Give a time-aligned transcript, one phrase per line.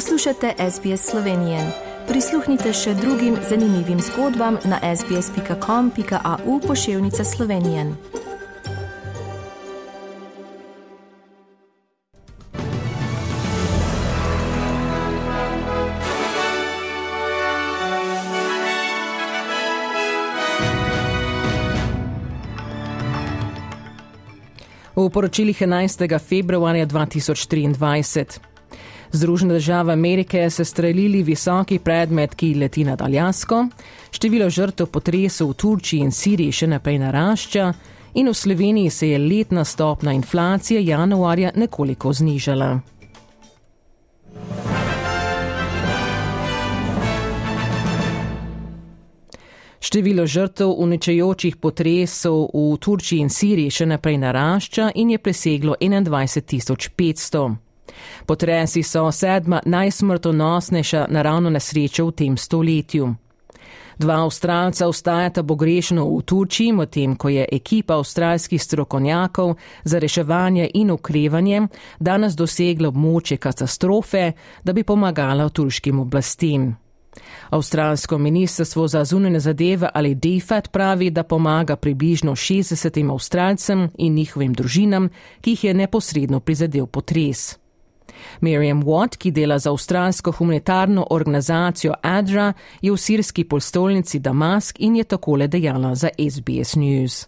[0.00, 1.58] Poslušate SBS Slovenije.
[2.08, 7.84] Prisluhnite še drugim zanimivim zgodbam na sbsp.com.au pošiljka Slovenije.
[24.96, 26.18] V poročilih 11.
[26.28, 28.49] februarja 2023.
[29.12, 33.66] Združene države Amerike so streljili visoki predmet, ki leti nad Aljasko,
[34.10, 37.72] število žrtev potresov v Turčiji in Siriji še naprej narašča
[38.14, 42.80] in v Sloveniji se je letna stopna inflacije januarja nekoliko znižala.
[49.80, 57.69] Število žrtev uničujočih potresov v Turčiji in Siriji še naprej narašča in je preseglo 21.500.
[58.26, 63.14] Potresi so sedma najsmrtonosnejša naravna nesreča v tem stoletju.
[64.00, 70.90] Dva avstralca ostajata pogrešeno v Turčiji, medtem ko je ekipa avstralskih strokovnjakov za reševanje in
[70.90, 71.66] okrevanje
[72.00, 74.32] danes dosegla območje katastrofe,
[74.64, 76.70] da bi pomagala turškim oblastem.
[77.50, 84.52] Avstralsko ministrstvo za zunanje zadeve ali DFAT pravi, da pomaga približno 60 avstralcem in njihovim
[84.52, 85.08] družinam,
[85.40, 87.59] ki jih je neposredno prizadel potres.
[88.40, 94.96] Miriam Watt, ki dela za avstralsko humanitarno organizacijo ADRA, je v sirski polstolnici Damask in
[94.96, 97.26] je takole dejala za SBS News.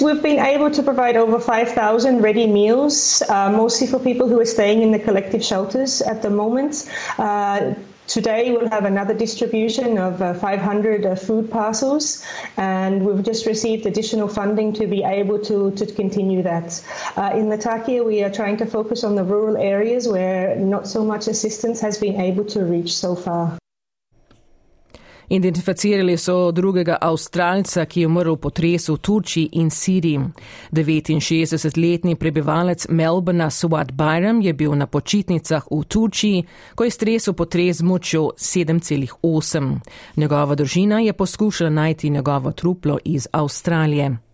[0.00, 4.46] We've been able to provide over 5,000 ready meals, uh, mostly for people who are
[4.46, 6.86] staying in the collective shelters at the moment.
[7.18, 7.74] Uh,
[8.10, 13.86] Today we'll have another distribution of uh, 500 uh, food parcels, and we've just received
[13.86, 16.82] additional funding to be able to, to continue that.
[17.16, 21.04] Uh, in Latakia, we are trying to focus on the rural areas where not so
[21.04, 23.56] much assistance has been able to reach so far.
[25.32, 30.18] Identificirali so drugega Avstralca, ki je umrl v potresu v Turčiji in Siriji.
[30.74, 37.78] 69-letni prebivalec Melbourna Swat Byram je bil na počitnicah v Turčiji, ko je stresel potres
[37.78, 39.78] z močjo 7,8.
[40.16, 44.29] Njegova družina je poskušala najti njegovo truplo iz Avstralije.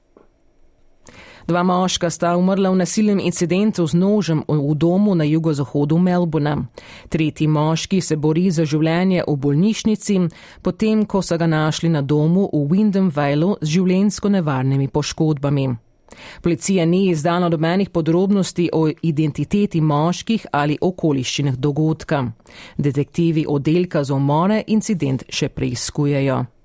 [1.46, 6.66] Dva moška sta umrla v nasilnem incidentu z nožem v domu na jugozahodu Melbourna.
[7.08, 10.16] Tretji moški se bori za življenje v bolnišnici,
[10.62, 15.68] potem ko so ga našli na domu v Windham Valeu z življensko nevarnimi poškodbami.
[16.42, 22.24] Policija ni izdala dobenih podrobnosti o identiteti moških ali okoliščinah dogodka.
[22.76, 26.55] Detektivi oddelka za umore incident še preizkujejo.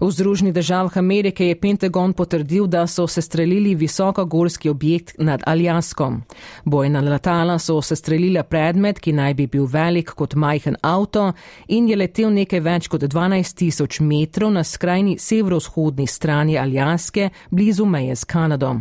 [0.00, 6.22] V Združenih državah Amerike je Pentagon potrdil, da so se streljili visokogorski objekt nad Aljaskom.
[6.64, 11.32] Bojna letala so se streljila predmet, ki naj bi bil velik kot majhen avto
[11.68, 17.86] in je letel nekaj več kot 12 tisoč metrov na skrajni severovzhodni strani Aljaske, blizu
[17.86, 18.76] meje s Kanado.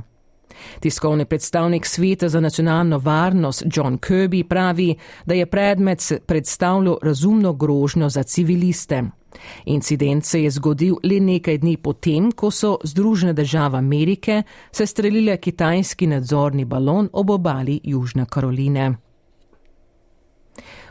[0.80, 4.96] Tiskovni predstavnik sveta za nacionalno varnost John Kirby pravi,
[5.26, 9.04] da je predmet predstavljal razumno grožnjo za civiliste.
[9.66, 16.08] Incident se je zgodil le nekaj dni potem, ko so Združene države Amerike sestrelile kitajski
[16.08, 18.96] nadzorni balon ob obali Južne Karoline.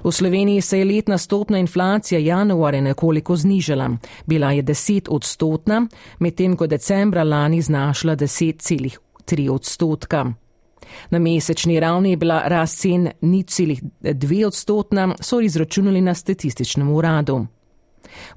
[0.04, 3.90] V Sloveniji se je letna stopna inflacija januarja nekoliko znižala.
[4.26, 5.86] Bila je 10 odstotna,
[6.18, 10.32] medtem ko decembra lani znašla 10,3 odstotka.
[11.10, 16.90] Na mesečni ravni je bila rast cen nič celih 2 odstotna, so izračunali na statističnem
[16.90, 17.46] uradu.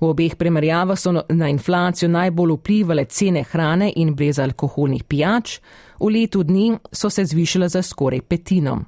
[0.01, 5.59] V obeh primerjavah so na inflacijo najbolj vplivale cene hrane in brezalkoholnih pijač,
[5.99, 8.79] v letu dni so se zvišale za skoraj petino.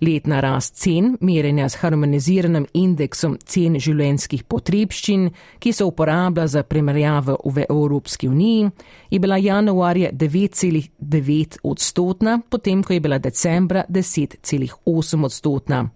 [0.00, 5.28] Letna rast cen, merjenja s harmoniziranim indeksom cen življenskih potrebščin,
[5.60, 8.70] ki se uporablja za primerjavo v Evropski uniji,
[9.10, 15.86] je bila januarja 9,9 odstotna, potem ko je bila decembra 10,8 odstotna.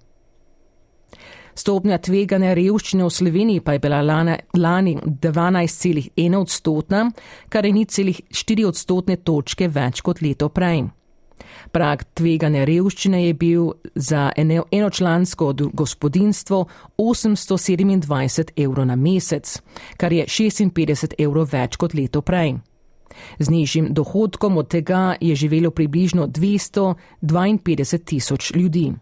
[1.55, 7.07] Stopnja tveganja revščine v Sloveniji pa je bila lane, lani 12,1 odstotna,
[7.49, 10.85] kar je ni celih 4 odstotne točke več kot leto prej.
[11.73, 16.65] Prag tveganja revščine je bil za eno, enočlansko gospodinstvo
[16.99, 19.59] 827 evrov na mesec,
[19.97, 22.59] kar je 56 evrov več kot leto prej.
[23.39, 28.93] Z nižjim dohodkom od tega je živelo približno 252 tisoč ljudi.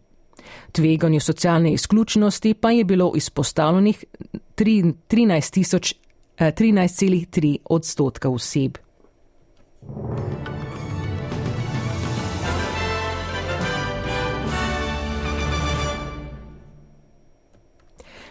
[0.72, 4.04] Tveganju socialne izključnosti pa je bilo izpostavljenih
[4.56, 5.94] 13,3
[6.38, 8.78] 13 eh, odstotka oseb.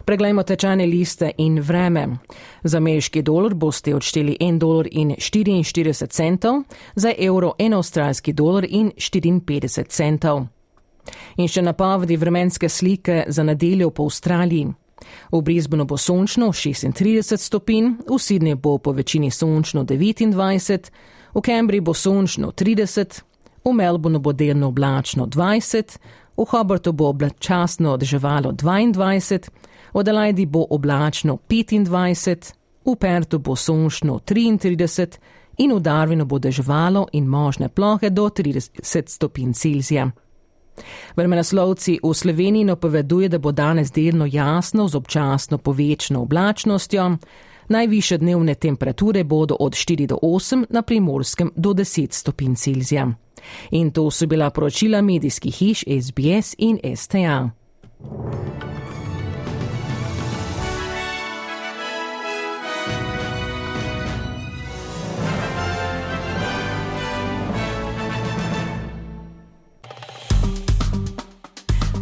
[0.06, 2.08] Preglejmo tečajne liste in vreme.
[2.63, 6.63] Za ameriški dolar boste odšteli 1 dolar in 44 centov,
[6.96, 10.48] za evro 1 avstralski dolar in 54 centov.
[11.38, 14.68] In še napovedi vremenske slike za nedeljo po Avstraliji.
[15.31, 20.92] V Brisbaneu bo sončno 36 stopinj, v Sydneyju bo po večini sončno 29,
[21.33, 23.22] v Cambridgeu bo sončno 30,
[23.66, 25.98] v Melbourneu bo delno oblačno 20,
[26.38, 29.50] v Hobartu bo oblačasno deževalo 22,
[29.94, 32.54] v Adelaidi bo oblačno 25,
[32.86, 35.19] v Pertu bo sončno 33
[35.57, 40.12] in v Darwinu bo deževalo in možne plohe do 30 stopinj Celzija.
[41.16, 47.18] Vremenoslovci v Sloveniji napoveduje, da bo danes delno jasno z občasno povečno oblačnostjo.
[47.69, 53.07] Najviše dnevne temperature bodo od 4 do 8, na primorskem do 10 stopinj Celzija.
[53.72, 57.50] In to so bila poročila medijskih hiš SBS in STA.